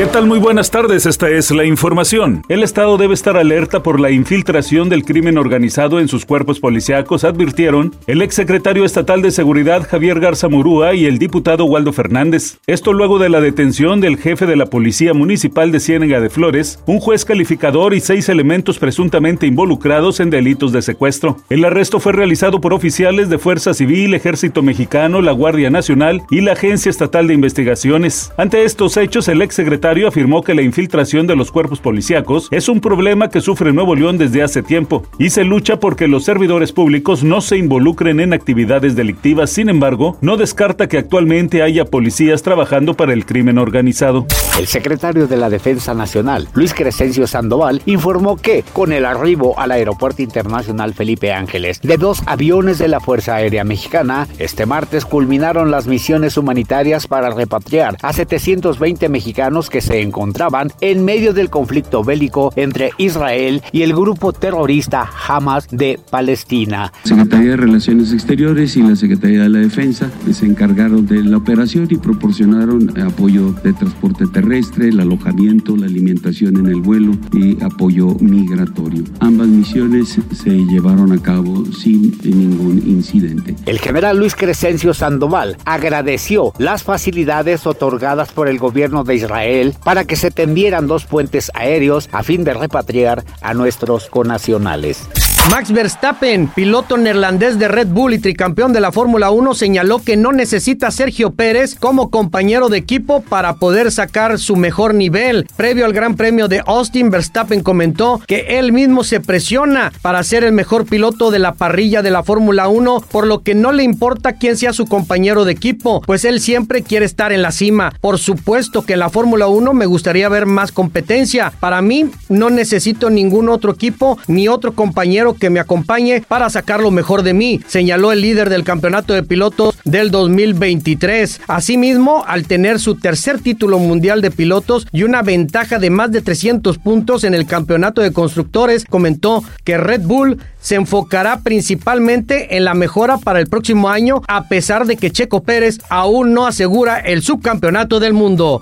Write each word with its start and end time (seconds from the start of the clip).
¿Qué 0.00 0.06
tal? 0.06 0.26
Muy 0.26 0.38
buenas 0.38 0.70
tardes, 0.70 1.04
esta 1.04 1.28
es 1.28 1.50
la 1.50 1.66
información. 1.66 2.42
El 2.48 2.62
Estado 2.62 2.96
debe 2.96 3.12
estar 3.12 3.36
alerta 3.36 3.82
por 3.82 4.00
la 4.00 4.10
infiltración 4.10 4.88
del 4.88 5.04
crimen 5.04 5.36
organizado 5.36 6.00
en 6.00 6.08
sus 6.08 6.24
cuerpos 6.24 6.58
policíacos, 6.58 7.22
advirtieron 7.22 7.94
el 8.06 8.22
exsecretario 8.22 8.86
estatal 8.86 9.20
de 9.20 9.30
Seguridad 9.30 9.86
Javier 9.86 10.18
Garza 10.18 10.48
Murúa 10.48 10.94
y 10.94 11.04
el 11.04 11.18
diputado 11.18 11.66
Waldo 11.66 11.92
Fernández. 11.92 12.60
Esto 12.66 12.94
luego 12.94 13.18
de 13.18 13.28
la 13.28 13.42
detención 13.42 14.00
del 14.00 14.16
jefe 14.16 14.46
de 14.46 14.56
la 14.56 14.64
Policía 14.64 15.12
Municipal 15.12 15.70
de 15.70 15.80
Ciénega 15.80 16.18
de 16.18 16.30
Flores, 16.30 16.82
un 16.86 16.98
juez 16.98 17.26
calificador 17.26 17.92
y 17.92 18.00
seis 18.00 18.30
elementos 18.30 18.78
presuntamente 18.78 19.46
involucrados 19.46 20.18
en 20.20 20.30
delitos 20.30 20.72
de 20.72 20.80
secuestro. 20.80 21.36
El 21.50 21.62
arresto 21.62 22.00
fue 22.00 22.14
realizado 22.14 22.62
por 22.62 22.72
oficiales 22.72 23.28
de 23.28 23.36
Fuerza 23.36 23.74
Civil, 23.74 24.14
Ejército 24.14 24.62
Mexicano, 24.62 25.20
la 25.20 25.32
Guardia 25.32 25.68
Nacional 25.68 26.22
y 26.30 26.40
la 26.40 26.52
Agencia 26.52 26.88
Estatal 26.88 27.26
de 27.26 27.34
Investigaciones. 27.34 28.32
Ante 28.38 28.64
estos 28.64 28.96
hechos, 28.96 29.28
el 29.28 29.42
exsecretario 29.42 29.89
afirmó 29.90 30.42
que 30.42 30.54
la 30.54 30.62
infiltración 30.62 31.26
de 31.26 31.36
los 31.36 31.50
cuerpos 31.50 31.80
policíacos 31.80 32.48
es 32.50 32.68
un 32.68 32.80
problema 32.80 33.28
que 33.28 33.40
sufre 33.40 33.72
Nuevo 33.72 33.94
León 33.94 34.18
desde 34.18 34.42
hace 34.42 34.62
tiempo 34.62 35.02
y 35.18 35.30
se 35.30 35.44
lucha 35.44 35.80
porque 35.80 36.08
los 36.08 36.24
servidores 36.24 36.72
públicos 36.72 37.24
no 37.24 37.40
se 37.40 37.56
involucren 37.56 38.20
en 38.20 38.32
actividades 38.32 38.96
delictivas. 38.96 39.50
Sin 39.50 39.68
embargo, 39.68 40.16
no 40.20 40.36
descarta 40.36 40.88
que 40.88 40.98
actualmente 40.98 41.62
haya 41.62 41.84
policías 41.84 42.42
trabajando 42.42 42.94
para 42.94 43.12
el 43.12 43.26
crimen 43.26 43.58
organizado. 43.58 44.26
El 44.58 44.66
secretario 44.66 45.26
de 45.26 45.36
la 45.36 45.50
Defensa 45.50 45.94
Nacional, 45.94 46.48
Luis 46.54 46.74
Crescencio 46.74 47.26
Sandoval, 47.26 47.82
informó 47.86 48.36
que 48.36 48.64
con 48.72 48.92
el 48.92 49.04
arribo 49.04 49.58
al 49.58 49.72
Aeropuerto 49.72 50.22
Internacional 50.22 50.94
Felipe 50.94 51.32
Ángeles 51.32 51.80
de 51.82 51.96
dos 51.96 52.22
aviones 52.26 52.78
de 52.78 52.88
la 52.88 53.00
Fuerza 53.00 53.36
Aérea 53.36 53.64
Mexicana, 53.64 54.28
este 54.38 54.66
martes 54.66 55.04
culminaron 55.04 55.70
las 55.70 55.86
misiones 55.86 56.36
humanitarias 56.36 57.06
para 57.06 57.30
repatriar 57.30 57.96
a 58.02 58.12
720 58.12 59.08
mexicanos 59.08 59.69
que 59.70 59.80
se 59.80 60.02
encontraban 60.02 60.68
en 60.80 61.04
medio 61.04 61.32
del 61.32 61.48
conflicto 61.48 62.04
bélico 62.04 62.52
entre 62.56 62.90
Israel 62.98 63.62
y 63.72 63.82
el 63.82 63.94
grupo 63.94 64.32
terrorista 64.32 65.08
Hamas 65.26 65.66
de 65.70 65.98
Palestina. 66.10 66.92
La 67.04 67.08
Secretaría 67.08 67.50
de 67.50 67.56
Relaciones 67.56 68.12
Exteriores 68.12 68.76
y 68.76 68.82
la 68.82 68.96
Secretaría 68.96 69.42
de 69.42 69.48
la 69.48 69.60
Defensa 69.60 70.10
se 70.30 70.46
encargaron 70.46 71.06
de 71.06 71.22
la 71.22 71.38
operación 71.38 71.86
y 71.90 71.96
proporcionaron 71.96 73.00
apoyo 73.00 73.52
de 73.64 73.72
transporte 73.72 74.26
terrestre, 74.26 74.88
el 74.88 75.00
alojamiento, 75.00 75.76
la 75.76 75.86
alimentación 75.86 76.56
en 76.56 76.66
el 76.66 76.80
vuelo 76.80 77.12
y 77.32 77.62
apoyo 77.62 78.08
migratorio. 78.20 79.04
Ambas 79.20 79.48
misiones 79.48 80.18
se 80.32 80.50
llevaron 80.50 81.12
a 81.12 81.22
cabo 81.22 81.64
sin 81.66 82.18
ningún 82.22 82.78
incidente. 82.86 83.54
El 83.66 83.78
general 83.78 84.18
Luis 84.18 84.34
Crescencio 84.34 84.94
Sandoval 84.94 85.56
agradeció 85.64 86.52
las 86.58 86.82
facilidades 86.82 87.66
otorgadas 87.66 88.32
por 88.32 88.48
el 88.48 88.58
gobierno 88.58 89.04
de 89.04 89.14
Israel 89.14 89.59
para 89.84 90.04
que 90.04 90.16
se 90.16 90.30
tendieran 90.30 90.86
dos 90.86 91.04
puentes 91.04 91.50
aéreos 91.54 92.08
a 92.12 92.22
fin 92.22 92.44
de 92.44 92.54
repatriar 92.54 93.24
a 93.40 93.54
nuestros 93.54 94.06
conacionales. 94.06 95.19
Max 95.48 95.72
Verstappen, 95.72 96.48
piloto 96.48 96.96
neerlandés 96.96 97.58
de 97.58 97.66
Red 97.66 97.88
Bull 97.88 98.14
y 98.14 98.18
tricampeón 98.18 98.72
de 98.72 98.80
la 98.80 98.92
Fórmula 98.92 99.30
1, 99.30 99.54
señaló 99.54 100.00
que 100.00 100.16
no 100.16 100.32
necesita 100.32 100.88
a 100.88 100.90
Sergio 100.90 101.32
Pérez 101.32 101.74
como 101.74 102.10
compañero 102.10 102.68
de 102.68 102.78
equipo 102.78 103.22
para 103.22 103.54
poder 103.54 103.90
sacar 103.90 104.38
su 104.38 104.54
mejor 104.54 104.94
nivel. 104.94 105.48
Previo 105.56 105.86
al 105.86 105.92
Gran 105.92 106.14
Premio 106.14 106.46
de 106.46 106.62
Austin, 106.66 107.10
Verstappen 107.10 107.62
comentó 107.62 108.20
que 108.26 108.58
él 108.58 108.72
mismo 108.72 109.02
se 109.02 109.20
presiona 109.20 109.92
para 110.02 110.22
ser 110.22 110.44
el 110.44 110.52
mejor 110.52 110.86
piloto 110.86 111.30
de 111.30 111.38
la 111.38 111.54
parrilla 111.54 112.02
de 112.02 112.10
la 112.10 112.22
Fórmula 112.22 112.68
1, 112.68 113.04
por 113.10 113.26
lo 113.26 113.42
que 113.42 113.54
no 113.54 113.72
le 113.72 113.82
importa 113.82 114.34
quién 114.34 114.56
sea 114.56 114.72
su 114.72 114.86
compañero 114.86 115.44
de 115.44 115.52
equipo, 115.52 116.02
pues 116.02 116.24
él 116.24 116.40
siempre 116.40 116.82
quiere 116.82 117.06
estar 117.06 117.32
en 117.32 117.42
la 117.42 117.50
cima. 117.50 117.92
Por 118.00 118.18
supuesto 118.18 118.82
que 118.82 118.92
en 118.92 119.00
la 119.00 119.10
Fórmula 119.10 119.48
1 119.48 119.72
me 119.72 119.86
gustaría 119.86 120.28
ver 120.28 120.46
más 120.46 120.70
competencia. 120.70 121.52
Para 121.58 121.82
mí 121.82 122.10
no 122.28 122.50
necesito 122.50 123.10
ningún 123.10 123.48
otro 123.48 123.72
equipo 123.72 124.18
ni 124.28 124.46
otro 124.46 124.74
compañero 124.74 125.29
que 125.34 125.50
me 125.50 125.60
acompañe 125.60 126.22
para 126.26 126.50
sacar 126.50 126.80
lo 126.80 126.90
mejor 126.90 127.22
de 127.22 127.34
mí, 127.34 127.60
señaló 127.66 128.12
el 128.12 128.20
líder 128.20 128.50
del 128.50 128.64
campeonato 128.64 129.14
de 129.14 129.22
pilotos 129.22 129.78
del 129.84 130.10
2023. 130.10 131.40
Asimismo, 131.46 132.24
al 132.26 132.46
tener 132.46 132.78
su 132.78 132.96
tercer 132.96 133.40
título 133.40 133.78
mundial 133.78 134.20
de 134.20 134.30
pilotos 134.30 134.86
y 134.92 135.02
una 135.02 135.22
ventaja 135.22 135.78
de 135.78 135.90
más 135.90 136.10
de 136.12 136.22
300 136.22 136.78
puntos 136.78 137.24
en 137.24 137.34
el 137.34 137.46
campeonato 137.46 138.02
de 138.02 138.12
constructores, 138.12 138.84
comentó 138.84 139.42
que 139.64 139.78
Red 139.78 140.02
Bull 140.02 140.38
se 140.60 140.74
enfocará 140.74 141.40
principalmente 141.40 142.56
en 142.56 142.64
la 142.64 142.74
mejora 142.74 143.18
para 143.18 143.40
el 143.40 143.48
próximo 143.48 143.88
año, 143.88 144.22
a 144.28 144.48
pesar 144.48 144.86
de 144.86 144.96
que 144.96 145.10
Checo 145.10 145.42
Pérez 145.42 145.78
aún 145.88 146.34
no 146.34 146.46
asegura 146.46 146.98
el 146.98 147.22
subcampeonato 147.22 148.00
del 148.00 148.12
mundo. 148.12 148.60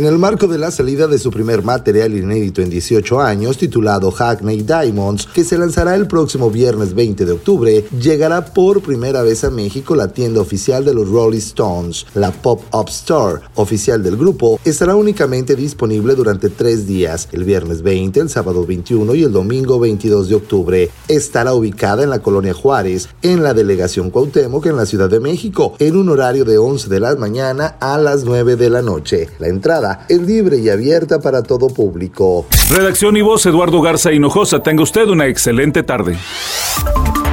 En 0.00 0.06
el 0.06 0.16
marco 0.16 0.46
de 0.46 0.56
la 0.56 0.70
salida 0.70 1.06
de 1.08 1.18
su 1.18 1.30
primer 1.30 1.62
material 1.62 2.16
inédito 2.16 2.62
en 2.62 2.70
18 2.70 3.20
años, 3.20 3.58
titulado 3.58 4.10
Hackney 4.10 4.62
Diamonds, 4.62 5.26
que 5.26 5.44
se 5.44 5.58
lanzará 5.58 5.94
el 5.94 6.06
próximo 6.06 6.50
viernes 6.50 6.94
20 6.94 7.26
de 7.26 7.32
octubre, 7.32 7.84
llegará 8.00 8.46
por 8.46 8.80
primera 8.80 9.20
vez 9.20 9.44
a 9.44 9.50
México 9.50 9.94
la 9.94 10.08
tienda 10.08 10.40
oficial 10.40 10.86
de 10.86 10.94
los 10.94 11.06
Rolling 11.06 11.36
Stones. 11.40 12.06
La 12.14 12.32
Pop-Up 12.32 12.88
Store, 12.88 13.42
oficial 13.56 14.02
del 14.02 14.16
grupo, 14.16 14.58
estará 14.64 14.96
únicamente 14.96 15.54
disponible 15.54 16.14
durante 16.14 16.48
tres 16.48 16.86
días, 16.86 17.28
el 17.32 17.44
viernes 17.44 17.82
20, 17.82 18.20
el 18.20 18.30
sábado 18.30 18.64
21 18.64 19.14
y 19.16 19.24
el 19.24 19.32
domingo 19.32 19.78
22 19.78 20.30
de 20.30 20.34
octubre. 20.34 20.90
Estará 21.08 21.52
ubicada 21.52 22.02
en 22.02 22.08
la 22.08 22.22
colonia 22.22 22.54
Juárez, 22.54 23.10
en 23.20 23.42
la 23.42 23.52
delegación 23.52 24.08
Cuauhtémoc, 24.08 24.64
en 24.64 24.76
la 24.76 24.86
Ciudad 24.86 25.10
de 25.10 25.20
México, 25.20 25.74
en 25.78 25.94
un 25.94 26.08
horario 26.08 26.46
de 26.46 26.56
11 26.56 26.88
de 26.88 27.00
la 27.00 27.14
mañana 27.16 27.76
a 27.80 27.98
las 27.98 28.24
9 28.24 28.56
de 28.56 28.70
la 28.70 28.80
noche. 28.80 29.28
La 29.38 29.48
entrada 29.48 29.89
es 30.08 30.20
libre 30.20 30.58
y 30.58 30.68
abierta 30.68 31.20
para 31.20 31.42
todo 31.42 31.68
público. 31.68 32.46
Redacción 32.70 33.16
y 33.16 33.22
voz 33.22 33.44
Eduardo 33.46 33.80
Garza 33.80 34.12
Hinojosa. 34.12 34.62
Tenga 34.62 34.82
usted 34.82 35.08
una 35.08 35.26
excelente 35.26 35.82
tarde. 35.82 36.16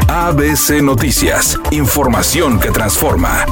ABC 0.08 0.82
Noticias. 0.82 1.60
Información 1.72 2.60
que 2.60 2.72
transforma. 2.72 3.46